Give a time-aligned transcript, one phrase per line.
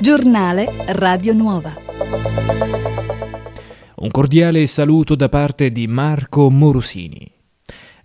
[0.00, 1.74] Giornale Radio Nuova.
[3.96, 7.33] Un cordiale saluto da parte di Marco Morosini.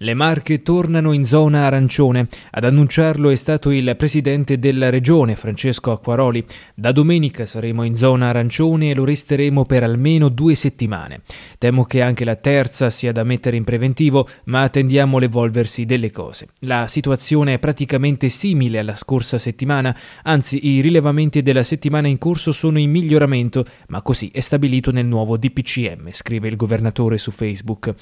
[0.01, 2.29] Le Marche tornano in zona arancione.
[2.51, 6.41] Ad annunciarlo è stato il presidente della regione, Francesco Acquaroli.
[6.73, 11.23] Da domenica saremo in zona arancione e lo resteremo per almeno due settimane.
[11.57, 16.47] Temo che anche la terza sia da mettere in preventivo, ma attendiamo l'evolversi delle cose.
[16.59, 19.93] La situazione è praticamente simile alla scorsa settimana,
[20.23, 25.07] anzi i rilevamenti della settimana in corso sono in miglioramento, ma così è stabilito nel
[25.07, 27.93] nuovo DPCM, scrive il governatore su Facebook.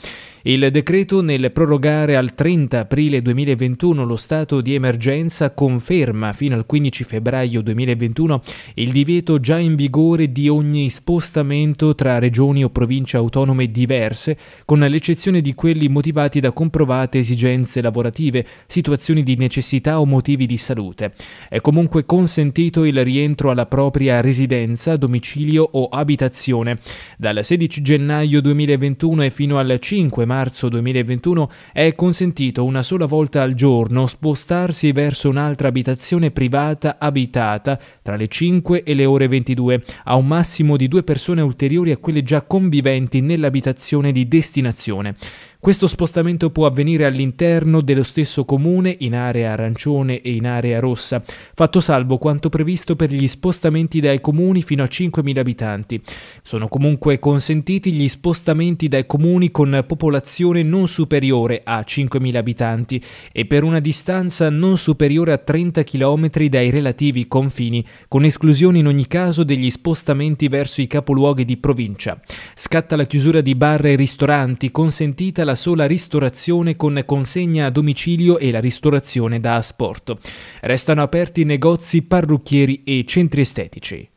[0.43, 6.55] Il decreto nel prorogare prorogare al 30 aprile 2021 lo stato di emergenza conferma fino
[6.55, 8.41] al 15 febbraio 2021
[8.75, 14.79] il divieto già in vigore di ogni spostamento tra regioni o province autonome diverse, con
[14.79, 21.13] l'eccezione di quelli motivati da comprovate esigenze lavorative, situazioni di necessità o motivi di salute.
[21.47, 26.79] È comunque consentito il rientro alla propria residenza, domicilio o abitazione.
[27.17, 33.43] Dal 16 gennaio 2021 e fino al 5 marzo 2021 è consentito una sola volta
[33.43, 39.83] al giorno spostarsi verso un'altra abitazione privata abitata tra le 5 e le ore 22,
[40.05, 45.17] a un massimo di due persone ulteriori a quelle già conviventi nell'abitazione di destinazione.
[45.59, 51.23] Questo spostamento può avvenire all'interno dello stesso comune, in area arancione e in area rossa,
[51.25, 55.99] fatto salvo quanto previsto per gli spostamenti dai comuni fino a 5.000 abitanti.
[56.43, 63.45] Sono comunque consentiti gli spostamenti dai comuni con popolazione non superiore a 5.000 abitanti e
[63.45, 69.07] per una distanza non superiore a 30 km dai relativi confini, con esclusione in ogni
[69.07, 72.21] caso degli spostamenti verso i capoluoghi di provincia.
[72.55, 78.37] Scatta la chiusura di bar e ristoranti, consentita la sola ristorazione con consegna a domicilio
[78.37, 80.19] e la ristorazione da asporto.
[80.59, 84.09] Restano aperti negozi, parrucchieri e centri estetici.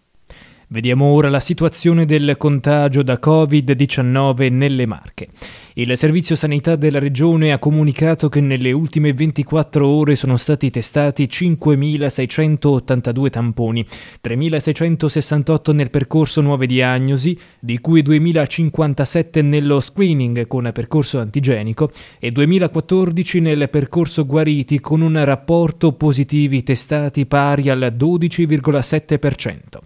[0.66, 5.28] Vediamo ora la situazione del contagio da Covid-19 nelle Marche.
[5.80, 11.24] Il Servizio Sanità della Regione ha comunicato che nelle ultime 24 ore sono stati testati
[11.24, 13.86] 5.682 tamponi,
[14.22, 23.40] 3.668 nel percorso nuove diagnosi, di cui 2.057 nello screening con percorso antigenico e 2.014
[23.40, 29.78] nel percorso guariti con un rapporto positivi testati pari al 12,7%.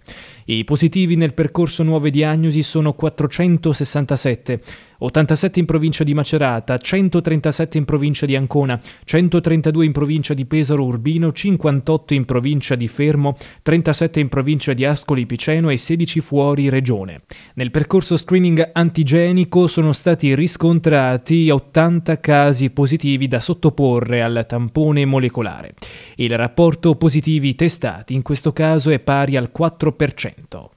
[0.47, 4.61] I positivi nel percorso nuove diagnosi sono 467,
[4.97, 10.83] 87 in provincia di Macerata, 137 in provincia di Ancona, 132 in provincia di Pesaro
[10.83, 16.69] Urbino, 58 in provincia di Fermo, 37 in provincia di Ascoli Piceno e 16 fuori
[16.69, 17.21] regione.
[17.55, 25.73] Nel percorso screening antigenico sono stati riscontrati 80 casi positivi da sottoporre al tampone molecolare.
[26.15, 30.74] Il rapporto positivi testati in questo caso è pari al 4%.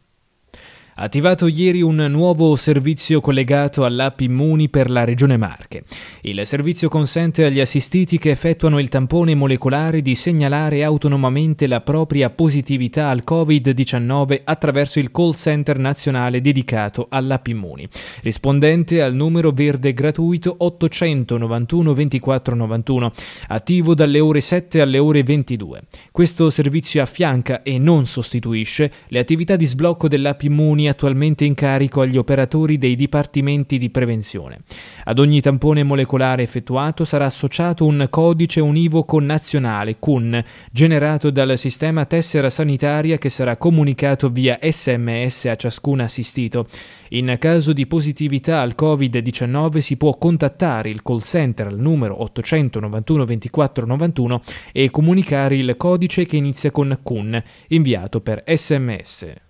[1.01, 5.85] Attivato ieri un nuovo servizio collegato all'app Immuni per la Regione Marche.
[6.23, 12.31] Il servizio consente agli assistiti che effettuano il tampone molecolare di segnalare autonomamente la propria
[12.31, 17.89] positività al Covid-19 attraverso il call center nazionale dedicato all'app Immuni,
[18.23, 23.13] rispondente al numero verde gratuito 891 24 91,
[23.47, 25.83] attivo dalle ore 7 alle ore 22.
[26.11, 32.01] Questo servizio affianca e non sostituisce le attività di sblocco dell'app Immuni attualmente in carico
[32.01, 34.61] agli operatori dei dipartimenti di prevenzione.
[35.05, 42.05] Ad ogni tampone molecolare effettuato sarà associato un codice univoco nazionale CUN generato dal sistema
[42.05, 46.67] tessera sanitaria che sarà comunicato via sms a ciascun assistito.
[47.11, 53.25] In caso di positività al Covid-19 si può contattare il call center al numero 891
[53.25, 59.48] 24 91 e comunicare il codice che inizia con CUN inviato per sms.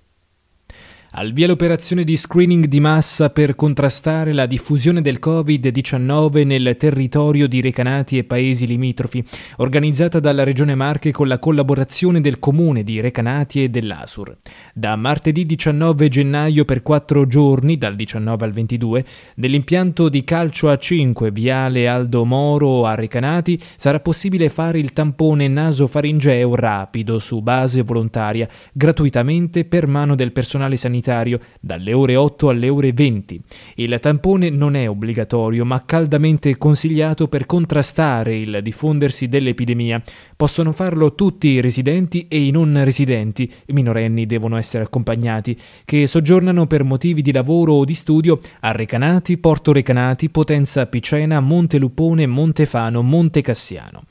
[1.12, 7.48] Al via l'operazione di screening di massa per contrastare la diffusione del Covid-19 nel territorio
[7.48, 9.24] di Recanati e paesi limitrofi,
[9.56, 14.36] organizzata dalla Regione Marche con la collaborazione del Comune di Recanati e dell'Asur.
[14.74, 19.04] Da martedì 19 gennaio per quattro giorni, dal 19 al 22,
[19.36, 25.48] nell'impianto di calcio a 5 Viale Aldo Moro a Recanati sarà possibile fare il tampone
[25.48, 32.48] nasofaringeo rapido su base volontaria, gratuitamente per mano del personale sanitario sanitario dalle ore 8
[32.48, 33.40] alle ore 20.
[33.76, 40.02] Il tampone non è obbligatorio ma caldamente consigliato per contrastare il diffondersi dell'epidemia.
[40.36, 46.06] Possono farlo tutti i residenti e i non residenti, i minorenni devono essere accompagnati, che
[46.06, 52.26] soggiornano per motivi di lavoro o di studio a Recanati, Porto Recanati, Potenza Picena, Montelupone,
[52.26, 54.02] Montefano, Monte Cassiano.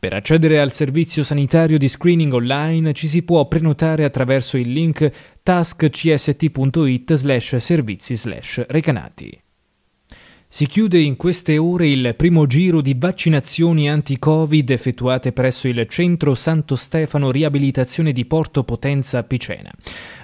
[0.00, 5.10] Per accedere al servizio sanitario di screening online ci si può prenotare attraverso il link
[5.50, 9.36] taskcst.it slash servizi slash recanati.
[10.46, 16.36] Si chiude in queste ore il primo giro di vaccinazioni anti-Covid effettuate presso il Centro
[16.36, 19.72] Santo Stefano Riabilitazione di Porto Potenza Picena.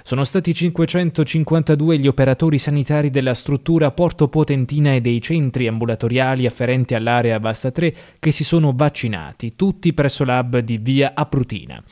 [0.07, 6.95] Sono stati 552 gli operatori sanitari della struttura Porto Potentina e dei centri ambulatoriali afferenti
[6.95, 11.83] all'area Vasta 3 che si sono vaccinati, tutti presso l'hub di via Aprutina.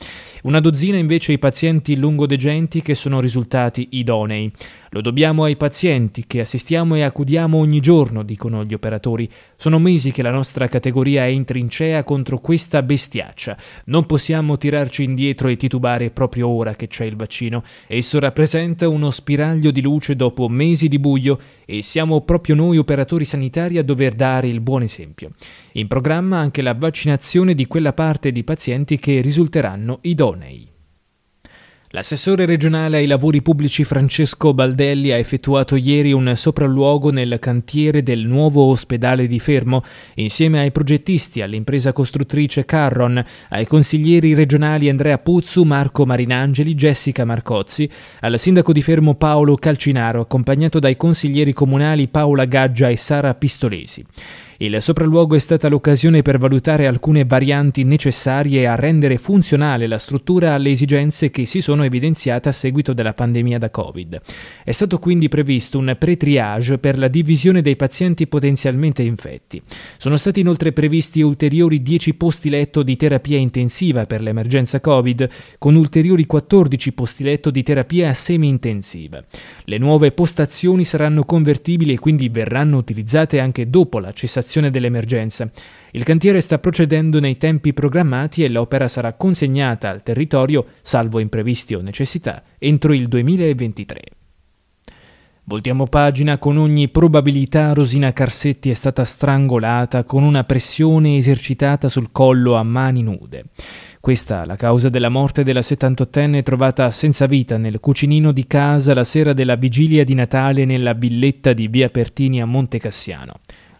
[0.44, 4.50] Una dozzina invece i pazienti lungodegenti che sono risultati idonei.
[4.90, 9.28] Lo dobbiamo ai pazienti che assistiamo e accudiamo ogni giorno, dicono gli operatori.
[9.56, 13.56] Sono mesi che la nostra categoria è in trincea contro questa bestiaccia.
[13.86, 17.62] Non possiamo tirarci indietro e titubare proprio ora che c'è il vaccino.
[18.06, 23.24] Esso rappresenta uno spiraglio di luce dopo mesi di buio e siamo proprio noi operatori
[23.24, 25.32] sanitari a dover dare il buon esempio.
[25.72, 30.74] In programma anche la vaccinazione di quella parte di pazienti che risulteranno idonei.
[31.90, 38.26] L'assessore regionale ai lavori pubblici Francesco Baldelli ha effettuato ieri un sopralluogo nel cantiere del
[38.26, 39.84] nuovo ospedale di Fermo,
[40.14, 47.88] insieme ai progettisti, all'impresa costruttrice Carron, ai consiglieri regionali Andrea Puzzu, Marco Marinangeli, Jessica Marcozzi,
[48.20, 54.04] al sindaco di Fermo Paolo Calcinaro, accompagnato dai consiglieri comunali Paola Gaggia e Sara Pistolesi.
[54.58, 60.54] Il sopralluogo è stata l'occasione per valutare alcune varianti necessarie a rendere funzionale la struttura
[60.54, 64.18] alle esigenze che si sono evidenziate a seguito della pandemia da Covid.
[64.64, 69.60] È stato quindi previsto un pre-triage per la divisione dei pazienti potenzialmente infetti.
[69.98, 75.74] Sono stati inoltre previsti ulteriori 10 posti letto di terapia intensiva per l'emergenza Covid, con
[75.74, 79.22] ulteriori 14 posti letto di terapia semi-intensiva.
[79.64, 85.50] Le nuove postazioni saranno convertibili e quindi verranno utilizzate anche dopo la cessazione valutazione dell'emergenza.
[85.90, 91.74] Il cantiere sta procedendo nei tempi programmati e l'opera sarà consegnata al territorio, salvo imprevisti
[91.74, 94.00] o necessità, entro il 2023.
[95.48, 102.10] Voltiamo pagina, con ogni probabilità Rosina Carsetti è stata strangolata con una pressione esercitata sul
[102.10, 103.44] collo a mani nude.
[104.00, 109.04] Questa la causa della morte della 78enne trovata senza vita nel cucinino di casa la
[109.04, 113.34] sera della vigilia di Natale nella villetta di Via Pertini a Monte Cassiano.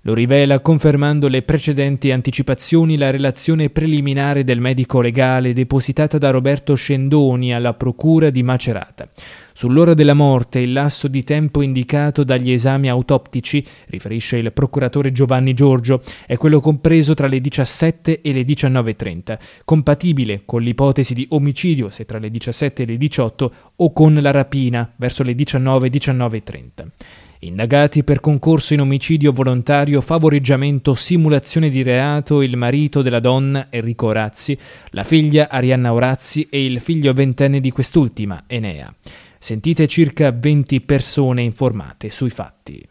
[0.06, 6.76] Lo rivela confermando le precedenti anticipazioni la relazione preliminare del medico legale depositata da Roberto
[6.76, 9.08] Scendoni alla Procura di Macerata.
[9.52, 15.54] Sull'ora della morte, il lasso di tempo indicato dagli esami autoptici, riferisce il procuratore Giovanni
[15.54, 21.90] Giorgio, è quello compreso tra le 17 e le 19.30, compatibile con l'ipotesi di omicidio
[21.90, 27.24] se tra le 17 e le 18 o con la rapina verso le 19-19.30.
[27.46, 34.06] Indagati per concorso in omicidio volontario, favoreggiamento, simulazione di reato il marito della donna Enrico
[34.06, 34.58] Orazzi,
[34.90, 38.93] la figlia Arianna Orazzi e il figlio ventenne di quest'ultima, Enea.
[39.38, 42.84] Sentite circa 20 persone informate sui fatti.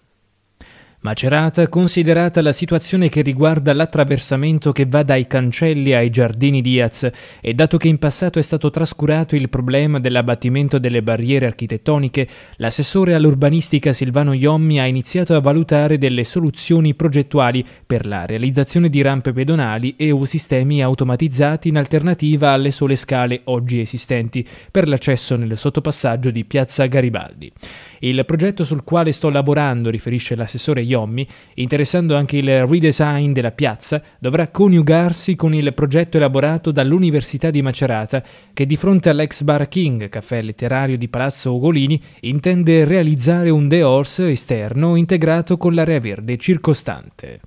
[1.06, 7.08] Macerata, considerata la situazione che riguarda l'attraversamento che va dai cancelli ai giardini Diaz
[7.42, 13.14] e dato che in passato è stato trascurato il problema dell'abbattimento delle barriere architettoniche, l'assessore
[13.14, 19.32] all'urbanistica Silvano Iommi ha iniziato a valutare delle soluzioni progettuali per la realizzazione di rampe
[19.32, 25.56] pedonali e o sistemi automatizzati in alternativa alle sole scale oggi esistenti per l'accesso nel
[25.56, 27.52] sottopassaggio di Piazza Garibaldi.
[28.00, 34.02] Il progetto sul quale sto lavorando, riferisce l'assessore Iommi, interessando anche il redesign della piazza,
[34.20, 38.24] dovrà coniugarsi con il progetto elaborato dall'Università di Macerata,
[38.54, 43.84] che di fronte all'ex Bar King, caffè letterario di Palazzo Ugolini, intende realizzare un The
[43.84, 47.40] Horse esterno integrato con l'area verde circostante.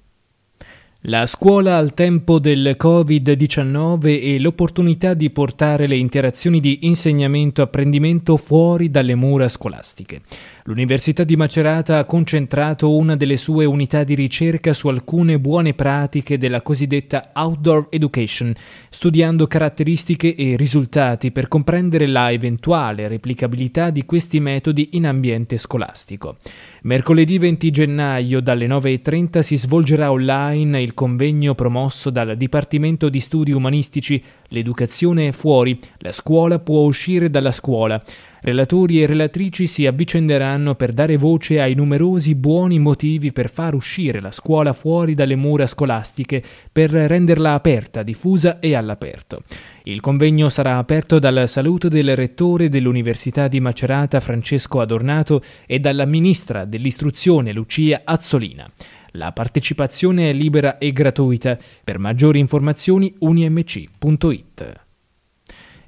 [1.02, 8.90] La scuola al tempo del Covid-19 e l'opportunità di portare le interazioni di insegnamento-apprendimento fuori
[8.90, 10.22] dalle mura scolastiche.
[10.68, 16.36] L'Università di Macerata ha concentrato una delle sue unità di ricerca su alcune buone pratiche
[16.36, 18.52] della cosiddetta outdoor education,
[18.90, 26.36] studiando caratteristiche e risultati per comprendere la eventuale replicabilità di questi metodi in ambiente scolastico.
[26.82, 33.52] Mercoledì 20 gennaio dalle 9.30 si svolgerà online il convegno promosso dal Dipartimento di Studi
[33.52, 38.02] Umanistici L'educazione è fuori, la scuola può uscire dalla scuola
[38.40, 44.20] Relatori e relatrici si avvicenderanno per dare voce ai numerosi buoni motivi per far uscire
[44.20, 49.42] la scuola fuori dalle mura scolastiche, per renderla aperta, diffusa e all'aperto.
[49.84, 56.04] Il convegno sarà aperto dal saluto del rettore dell'Università di Macerata Francesco Adornato e dalla
[56.04, 58.70] ministra dell'istruzione Lucia Azzolina.
[59.12, 61.58] La partecipazione è libera e gratuita.
[61.82, 64.86] Per maggiori informazioni unimc.it.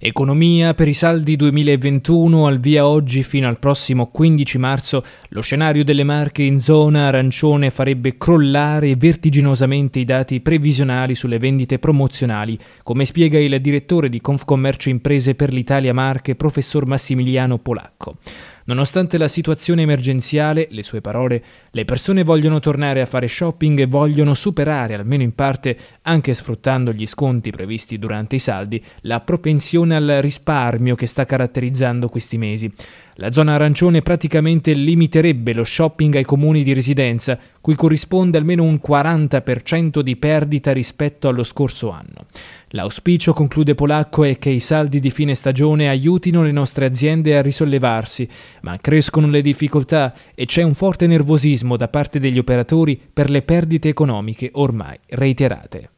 [0.03, 5.05] Economia per i saldi 2021 al via oggi fino al prossimo 15 marzo.
[5.29, 11.79] Lo scenario delle marche in zona arancione farebbe crollare vertiginosamente i dati previsionali sulle vendite
[11.79, 18.17] promozionali, come spiega il direttore di Confcommercio Imprese per l'Italia Marche, professor Massimiliano Polacco.
[18.65, 23.87] Nonostante la situazione emergenziale, le sue parole, le persone vogliono tornare a fare shopping e
[23.87, 29.97] vogliono superare, almeno in parte, anche sfruttando gli sconti previsti durante i saldi, la propensione
[29.97, 32.73] al risparmio che sta caratterizzando questi mesi.
[33.15, 38.81] La zona arancione praticamente limiterebbe lo shopping ai comuni di residenza, cui corrisponde almeno un
[38.83, 42.27] 40% di perdita rispetto allo scorso anno.
[42.73, 47.43] L'auspicio, conclude Polacco, è che i saldi di fine stagione aiutino le nostre aziende a
[47.43, 48.29] risollevarsi,
[48.63, 53.43] ma crescono le difficoltà e c'è un forte nervosismo da parte degli operatori per le
[53.43, 55.91] perdite economiche ormai reiterate.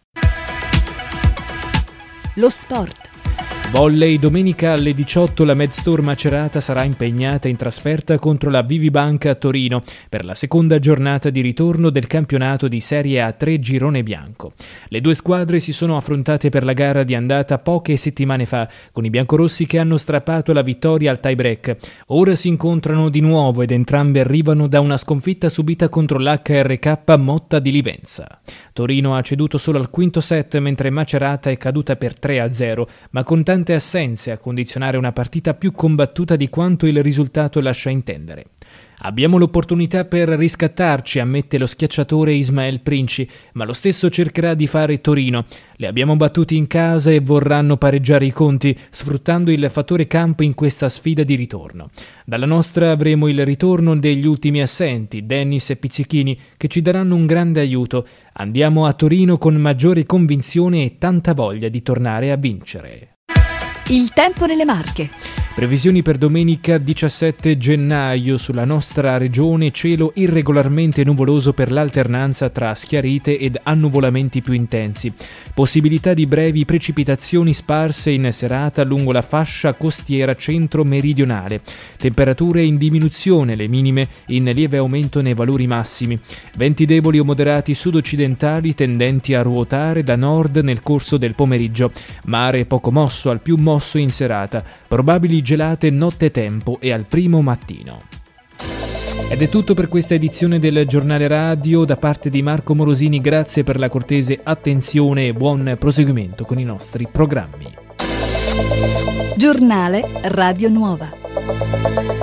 [2.36, 3.11] Lo sport.
[3.72, 9.34] Volley, domenica alle 18 la Medstor Macerata sarà impegnata in trasferta contro la Vivibanca a
[9.34, 14.52] Torino per la seconda giornata di ritorno del campionato di Serie A3 Girone Bianco.
[14.88, 19.06] Le due squadre si sono affrontate per la gara di andata poche settimane fa, con
[19.06, 21.76] i biancorossi che hanno strappato la vittoria al tie-break.
[22.08, 27.58] Ora si incontrano di nuovo ed entrambe arrivano da una sconfitta subita contro l'HRK Motta
[27.58, 28.38] di Livenza.
[28.74, 33.42] Torino ha ceduto solo al quinto set mentre Macerata è caduta per 3-0, ma con
[33.42, 38.46] tanti tante assenze a condizionare una partita più combattuta di quanto il risultato lascia intendere.
[39.04, 45.00] Abbiamo l'opportunità per riscattarci, ammette lo schiacciatore Ismael Princi, ma lo stesso cercherà di fare
[45.00, 45.44] Torino.
[45.76, 50.54] Li abbiamo battuti in casa e vorranno pareggiare i conti, sfruttando il fattore campo in
[50.54, 51.90] questa sfida di ritorno.
[52.24, 57.26] Dalla nostra avremo il ritorno degli ultimi assenti, Dennis e Pizzichini, che ci daranno un
[57.26, 58.06] grande aiuto.
[58.34, 63.11] Andiamo a Torino con maggiore convinzione e tanta voglia di tornare a vincere.
[63.88, 65.10] Il tempo nelle Marche.
[65.54, 73.38] Previsioni per domenica 17 gennaio sulla nostra regione cielo irregolarmente nuvoloso per l'alternanza tra schiarite
[73.38, 75.12] ed annuvolamenti più intensi.
[75.52, 81.60] Possibilità di brevi precipitazioni sparse in serata lungo la fascia costiera centro-meridionale.
[81.98, 86.18] Temperature in diminuzione, le minime in lieve aumento nei valori massimi.
[86.56, 91.92] Venti deboli o moderati sud-occidentali tendenti a ruotare da nord nel corso del pomeriggio.
[92.24, 94.64] Mare poco mosso al più mosso in serata.
[94.88, 98.02] Probabili gelate nottetempo e al primo mattino.
[99.28, 103.62] Ed è tutto per questa edizione del giornale radio da parte di Marco Morosini, grazie
[103.62, 107.66] per la cortese attenzione e buon proseguimento con i nostri programmi.
[109.36, 112.21] Giornale Radio Nuova.